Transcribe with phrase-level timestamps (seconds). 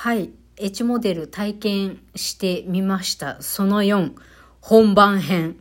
[0.00, 0.30] はい。
[0.58, 3.42] エッジモデル体験してみました。
[3.42, 4.12] その4、
[4.60, 5.56] 本番編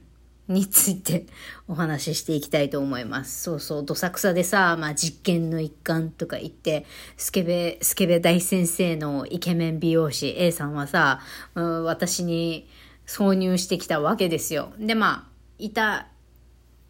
[0.47, 1.25] について
[1.67, 3.41] お話ししていきたいと思います。
[3.41, 6.85] そうそう、どさくさでさ、まあ実験の一環とか言って、
[7.17, 11.19] スケベ、スケベ大先生のイケメン美容師 A さんはさ、
[11.55, 12.69] うん、私に
[13.07, 14.71] 挿入してきたわけですよ。
[14.77, 16.09] で、まあ、いた、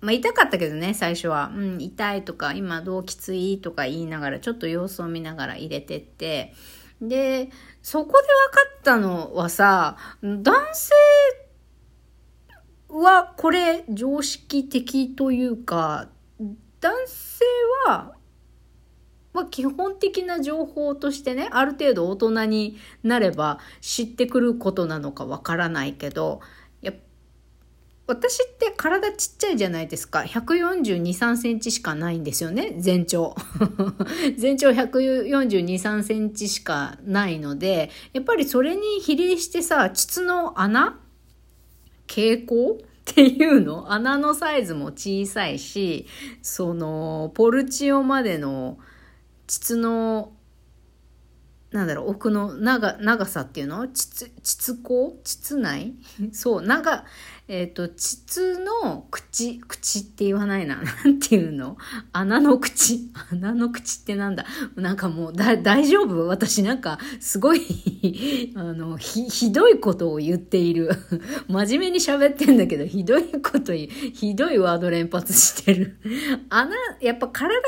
[0.02, 1.54] まあ痛かったけどね、最初は。
[1.55, 6.54] うん、痛いとか、今どうきついとか言いながら、ちょっと様子を見ながら入れてって、
[7.02, 7.50] で、
[7.82, 8.27] そこで分か
[8.79, 10.93] ったのはさ、男性
[12.89, 16.10] はこれ常識的というか、
[16.79, 17.46] 男性
[17.86, 18.14] は、
[19.33, 26.41] まあ、基本的な情報としてね、ある程度大人になれば知ってくることなのかわからないけど、
[28.07, 30.20] 私って体ちっちゃいじゃないですか。
[30.20, 33.36] 142、3センチしかないんですよね、全長。
[34.38, 40.97] 全長142、3センチしかないので、やっぱりそれに比例してさ、膣の穴？
[42.08, 42.78] 傾向？
[42.81, 43.91] っていうの？
[43.91, 46.08] 穴のサイズも小さいし、
[46.41, 48.78] その、ポルチオまでの
[49.47, 50.31] 膣の
[51.72, 53.88] なんだろう、奥の長、長さっていうの？
[53.89, 55.19] 膣、膣口？
[55.23, 55.94] 膣内？
[56.31, 57.03] そう、長、
[57.50, 60.81] えっ、ー、と、膣の口、口って言わないな。
[61.06, 61.78] なんていうの？
[62.12, 64.45] 穴の口穴の口ってなんだ？
[64.76, 66.28] なんかもう、だ、大丈夫？
[66.28, 70.90] 私なんか、すごい あの、ひ、ひどいことを言っている。
[71.48, 75.98] 真面目に喋ってんだけど、ひどいことひどいワード連発してる。
[76.50, 77.62] 穴、やっぱ体が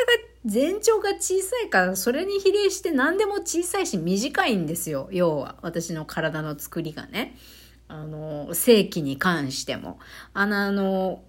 [0.43, 5.07] 全長が小さいから、それに比例して何でも小さいし短いんですよ。
[5.11, 7.37] 要は、私の体の作りがね。
[7.89, 9.99] あの、正規に関しても。
[10.33, 11.23] 穴の、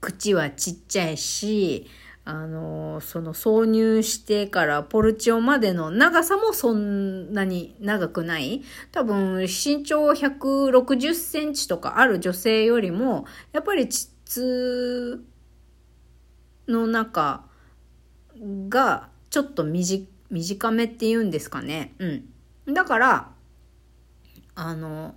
[0.00, 1.86] 口はちっちゃいし、
[2.24, 15.20] あの、その挿入してからポルチオまでの長さもそんなに長くない多分身長160センチとかある女性よりも、やっぱり膣
[16.68, 17.44] の中
[18.68, 21.94] がちょっと短めって言うんですかね。
[21.98, 22.06] う
[22.70, 22.74] ん。
[22.74, 23.31] だから、
[24.54, 25.14] あの、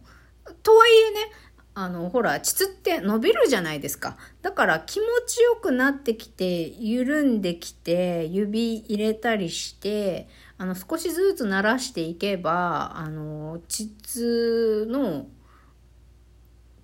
[0.64, 1.32] とはいえね、
[1.78, 4.16] あの、ほら、膣って伸びるじゃないですか。
[4.42, 15.28] だから気持ちよくなってきて、緩んできて、指入れたりして、あの、少しずつ慣らしていけば、あの、膣の、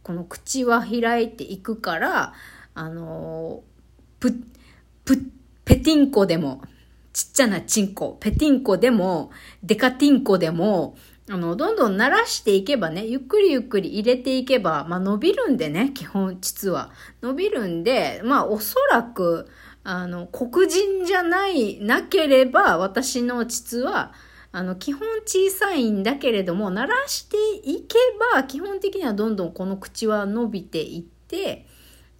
[0.04, 2.34] この口は開いていくから、
[2.74, 3.64] あの、
[4.20, 4.34] ぷ、
[5.06, 5.18] ぷ、
[5.64, 6.62] ペティンコでも、
[7.14, 9.32] ちっちゃなチンコ、ペティンコでも、
[9.64, 10.98] デカティンコでも、
[11.32, 16.92] あの、どんどん慣らしていけばね、ゆっくりゆっくり入れていけば、まあ伸びるんでね、基本、実は。
[17.22, 19.48] 伸びるんで、まあおそらく、
[19.86, 24.12] あの、黒人じゃない、なければ、私の膣は、
[24.52, 27.98] あの、基本小さいんだけれども、慣らしていけ
[28.34, 31.66] ば、基本的にはどんどんこの口は伸びていって、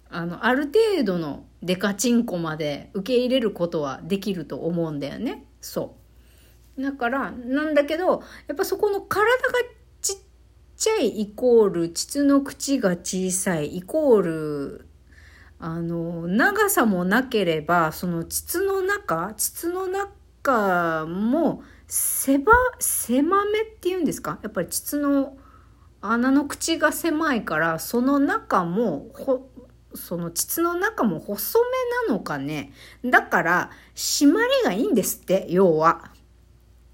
[0.08, 5.44] あの、ある程度のデカチンコまで受け入れることはできると思うんだよね。
[5.60, 6.01] そう。
[6.78, 9.30] だから、なんだけど、やっぱそこの体が
[10.00, 10.16] ちっ
[10.76, 14.86] ちゃいイコール、膣の口が小さいイコール、
[15.58, 22.50] あの、長さもなければ、その膣の中、膣の中も、狭、
[22.80, 24.38] 狭めって言うんですか？
[24.42, 25.36] やっぱり膣の
[26.00, 29.50] 穴の口が狭いから、その中も、ほ、
[29.94, 32.72] その膣の中も細めなのかね？
[33.04, 36.10] だから、締まりがいいんですって、要は。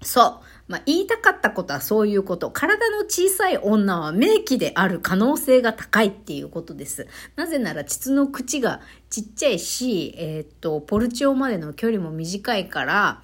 [0.01, 0.39] そう。
[0.69, 2.51] まあ、言いたかったことはそういうこと。
[2.51, 7.07] 体の小さい女は名器である可能性が高いっていうことです。
[7.35, 8.79] なぜなら、膣の口が
[9.09, 13.23] ちっちゃいし、えー、っと、ポルチオまでの距離も短いから、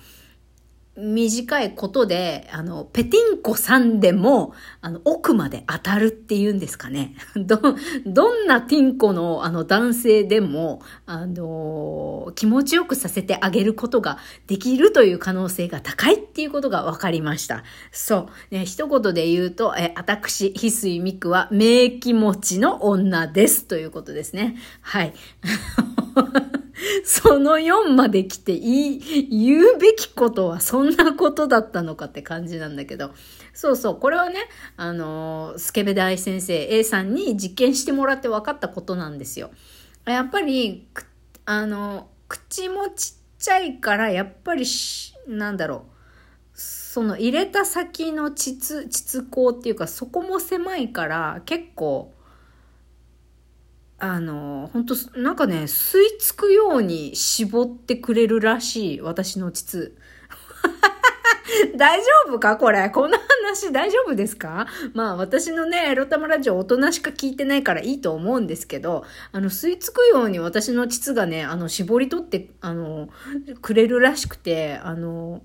[0.97, 7.15] 短いことで、あの、ペティンコさんでも、あの、奥まで当たるっていうんですかね。
[7.35, 7.59] ど、
[8.05, 17.63] どんなティンコの、あの、男性でも、あの、気持ちよくさせてあげることができるという可能性が高いっていうことが分かりました。
[17.91, 18.55] そう。
[18.55, 23.65] ね、一言で言うと、え、私、翡翠美久は、名気持ちの女です。
[23.65, 24.55] ということですね。
[24.81, 25.13] はい。
[27.03, 28.99] その4まで来て言い、
[29.29, 33.11] 言うべきことはそんなことだったのかって感じなんだけど。
[33.53, 34.35] そうそう、これはね、
[34.75, 39.51] あの、スケベ大先生 A さんに実験してもらって分かったことなんですよ。
[40.05, 40.87] やっぱり、
[41.45, 44.65] あの、口もちっちゃいから、やっぱり
[45.27, 45.95] なんだろう。
[46.57, 52.13] その入れた先の膣、膣口っていうか、そこも狭いから、結構、
[54.13, 59.93] あの、本当なんかね、吸い付くように絞ってくれるらしい、私の膣。
[61.77, 62.89] 大丈夫かこれ？
[62.89, 64.67] この話大丈夫ですか？
[64.93, 73.09] まあ私のね、エロタマラジオ大人しか聞いてないからいいと思うんですけど、あの、吸い付くように私の膣がね、あの、絞り取って、あの、
[73.61, 75.43] くれるらしくて、あの、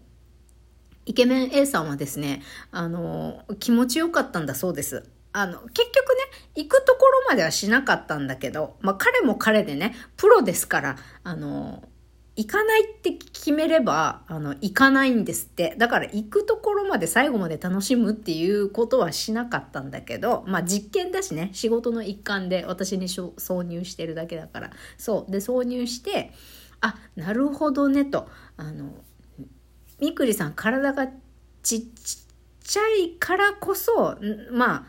[1.07, 2.43] イケメン A さんはですね、
[2.73, 5.05] あの、気持ちよかったんだそうです。
[5.33, 11.85] あの、結局ね、行くところまではしなかったんだけど、まあ彼も彼でね、プロですから、あの、
[12.37, 15.75] 行かないって決めれば、あの、行かないんですって。
[15.77, 24.71] だから行くところまで最後まで楽しむっていうことはしなかったんだけど、まあ実験だしね、仕事の一環で私に挿入してるだけだから。
[24.97, 25.31] そう。
[25.31, 26.33] で、挿入して、
[26.81, 28.29] あ、なるほどねと。
[28.57, 28.95] あの、
[30.01, 31.09] みくりさん体が
[31.63, 31.83] ちっ
[32.63, 34.17] ちゃいからこそ、
[34.53, 34.87] まあ、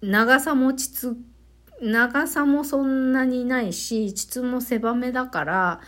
[0.00, 1.16] 長さも膣、
[1.80, 5.80] 長さもそんなにないし、膣も狭めだから、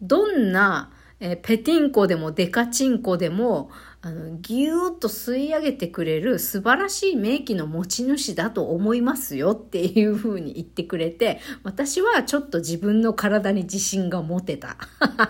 [0.00, 3.70] どんな、えー、ペティンコでもデカチンコでも、
[4.00, 14.76] あの、ぎゅーっと吸い上げてくれる素晴らしい名器の持ち主だと思いますよっていう風に言ってくれて、私はちょっと自分の体に自信が持てた。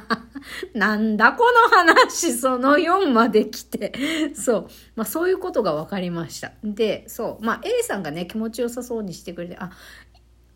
[0.75, 3.93] なんだこの話、その4まで来て。
[4.37, 4.69] そう。
[4.95, 6.53] まあそういうことが分かりました。
[6.63, 7.45] で、そう。
[7.45, 9.71] まあ A さんがね、気持ちよさそうにしてくれて、あ、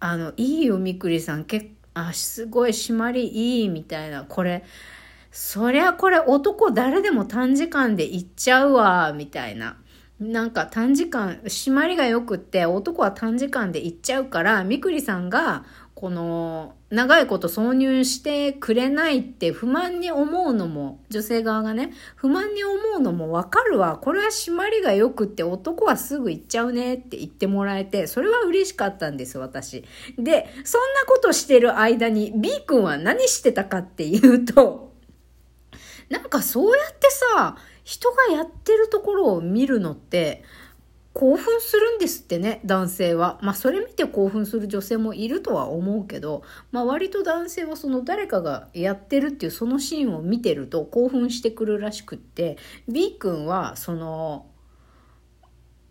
[0.00, 1.44] あの、いいよ、みくりさん。
[1.44, 4.24] 結あ、すごい締まりいいみたいな。
[4.24, 4.64] これ、
[5.32, 9.78] そりゃこれ男誰でも短時間で行っちゃうわ、みたいな。
[10.20, 15.64] なんか短時間、締まりが良くって男は短時間で行っちゃうから、みくりさんが
[15.94, 23.96] この長いこと挿入してくれないって不満に思うのも、女性側がね、不満に思うのもわかるわ。
[23.96, 29.82] これは締まりが良くって男はすぐ行っちゃうねって言ってもらえて、それは嬉しかったんです、私。
[30.18, 34.91] で、そんなことしてる間に B 君は何してたかっていうと、
[36.12, 40.44] なんかそうやってさ、人がやってるところを見るのって、
[41.14, 43.38] 興奮するんですってね、男性は。
[43.40, 54.46] まあ、それ見て興奮する女性もいるとは思うけど、まあ、割と男性はその誰かがやってるっていうそのシーンを見てると興奮してくるらしくって、B 君は、その、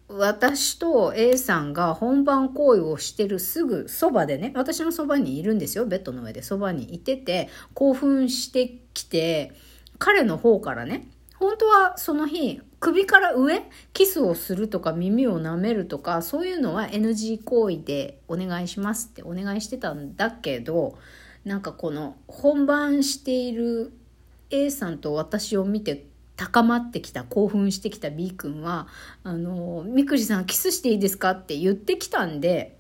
[0.08, 9.54] 私と A さんが本番行為をしてるすぐそばでね、私のそばにいるんですよ、ベッドの上でそばにいてて、興奮してきて、
[10.04, 13.62] 彼の方からね、本当はその日、首から上、
[13.94, 20.98] キスをするとか耳を舐めるとか、そういうのは NG 行為でお願いしますってお願いしてたんだけど、
[21.46, 23.94] なんかこの本番している
[24.50, 28.88] A さんと私を見て高まってきた、興奮してきた B 君は、
[29.24, 31.32] あの、みくじさんキスしていいですか？
[31.32, 32.80] って言ってきたんで、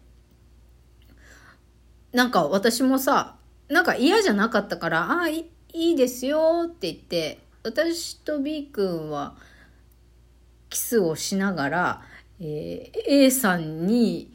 [2.14, 3.36] なんか私もさ、
[3.68, 9.36] なんか嫌じゃなかったから、ああ、いいいですよって言って、私と B 君は
[10.70, 12.02] キスをしながら、
[12.40, 14.32] えー、A さんに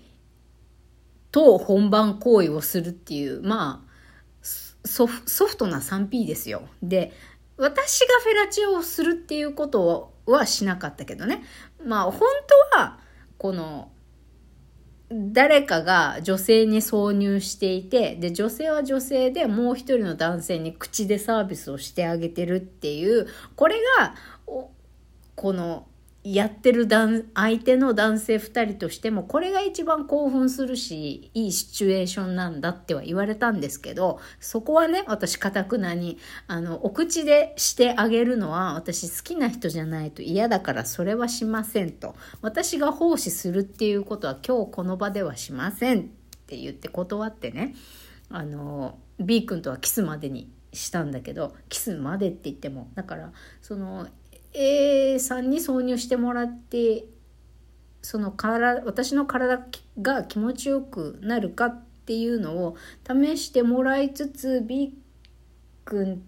[1.32, 4.46] と本番行為をするっていう、まあ、
[4.86, 6.68] ソフソフトな 3P ですよ。
[6.82, 7.12] で、
[7.56, 11.42] 私がフェラチオをするっていうことはしなかったけどね。
[11.84, 12.20] まあ、本
[12.72, 12.98] 当は、
[13.38, 13.90] この、
[15.10, 24.14] 誰かが女性に挿入していて、で、女性は女性でもう一人の男性に口でサービスをしてあげてるっていう、これが、
[25.36, 25.86] この、
[26.34, 26.88] やってる
[27.34, 42.16] 相手の男性2人としてもこれが一番興奮するしいいシチュエーションなんだっては言われたんですけどそこはね私かたくなにあのお口でしてあげるのは私好きな人じゃないと嫌だからそれはしませんと。
[42.42, 46.02] 私が奉仕するっていうことは今日この場ではしませんっ
[46.46, 47.74] て言って断ってね
[48.30, 54.08] あの B 君とはキスまでにしたんだけどキスまでって言ってもだからその
[54.58, 57.04] A さんに挿入してもらって
[58.00, 59.66] その体私の体
[60.00, 64.94] が気持ちよくなるかっていうのを試してもらいつつ B
[65.84, 66.22] 君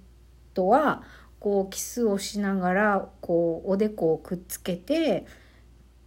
[0.52, 1.02] とは
[1.40, 5.24] こうキスをしながらこうおでこをくっつけて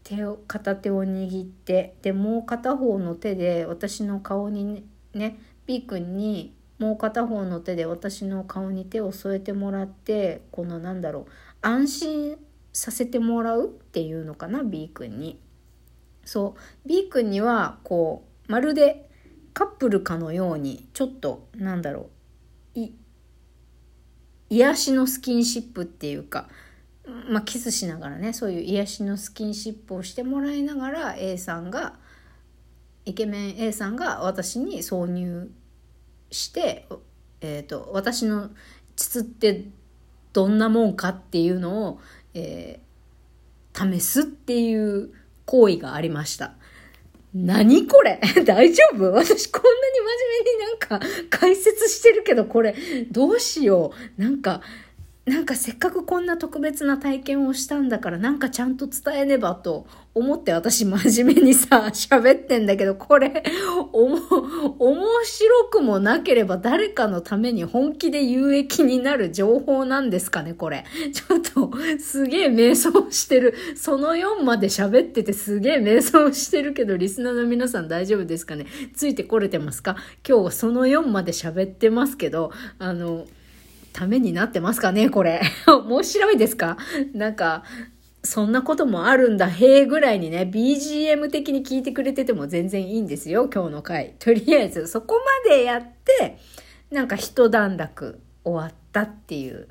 [0.04, 11.26] 手を片手を握ってでもう片方の手で私の顔にね B 君にもう片方の手で私の顔に手を添えてもらってこのなんだろう
[11.62, 12.38] 安心
[12.74, 15.40] させてもらうっていうのかな B 君に。
[16.24, 19.10] そう B 君にはこうまるで
[19.54, 22.10] カップルかのようにちょっとなんだろ
[22.76, 22.92] うい
[24.50, 26.48] 癒しのスキンシップっていうか
[27.30, 31.96] まあキスしながらねそういう癒しのスキンシップをしてもらいながら A さんが
[33.06, 35.52] イケメン A さんが私に挿入
[36.30, 36.88] して、
[37.42, 38.52] えーと、と私の
[38.96, 39.66] 膣って
[40.34, 42.00] どんなもんかっていうのを
[42.34, 45.10] えー、試すっていう
[45.46, 46.54] 行為がありました。
[47.34, 48.20] 何これ？
[48.46, 49.12] 大丈夫？
[49.12, 50.06] 私こんなに真
[50.38, 52.76] 面目になんか解説してるけどこれ
[53.12, 54.22] どうしよう？
[54.22, 54.62] なんか
[55.26, 59.86] なんかせっかくこんな特別な体験をしたんだからなんかちゃんと伝えねばと
[60.16, 63.44] 思って私真面目にさ、 喋ってんだけど、これ、
[63.94, 64.18] おも、
[64.80, 70.84] 面白くもなければ誰かのために本気で有益になる情報なんですかね、これ。
[71.14, 73.54] ちょっと、すげえ瞑想してる。
[73.76, 78.66] その4まで喋っててすげえ瞑想してるけど、リスナーの皆さん大丈夫ですかね？
[78.94, 79.96] ついてこれてますか？
[80.28, 83.28] 今日その4まで喋ってますけど、あの、
[83.94, 85.42] ためになってますかねこれ。
[85.68, 86.78] 面白いですか？
[87.14, 87.64] なんか、
[88.24, 94.14] そんなこともあるんだ、へえぐらいにね、BGM 的に聞いてくれてても全然いいんですよ、今日の回。
[94.20, 95.16] とりあえず、そこ
[95.48, 95.82] までやっ
[96.20, 96.38] て、
[96.92, 99.70] なんか一段落終わったっていう、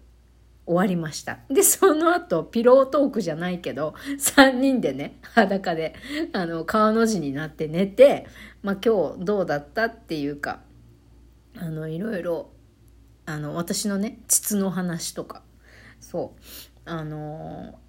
[0.66, 1.38] 終わりました。
[1.48, 5.94] で、その後、ピロートークじゃないけど、3人でね、裸で、
[6.32, 8.26] あの、川の字になって寝て、
[8.62, 10.60] まあ今日どうだったっていうか、
[11.56, 12.50] あの、いろいろ、
[13.30, 15.42] あの、私のね、膣の話とか、
[16.00, 16.40] そう、
[16.84, 17.79] あの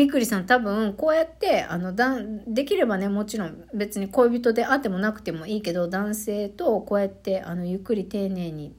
[0.00, 2.16] みくりさん多分こうやってあのだ
[2.46, 8.74] できればねもちろん別に恋人であってもなくてもいいけど男性とこうやってあのゆっくり丁寧に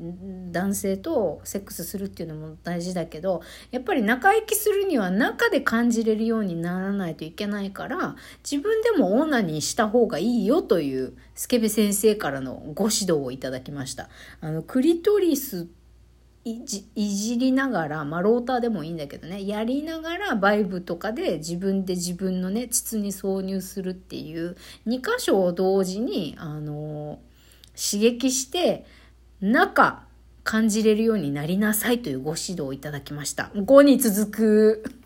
[0.51, 14.09] 男性とセックスするっていうのも大事だけどやっぱり仲良きするには中で感じれるようにならないといけないから自分でも女にした方がいいよというスケベ先生からのご指導をいただきました。
[14.39, 15.67] あのクリトリス
[16.43, 24.57] いじいじりながら、まあ、ローターでもいいんだけどねやりながらバイブとかで自分で自分のね筒に挿入するっていう
[24.87, 28.85] 2箇所を同時に、あのー、刺激して
[29.39, 30.03] 中
[30.43, 33.51] 感じれるようになりなさいというご指導をいただきました。
[33.55, 35.00] 5に続く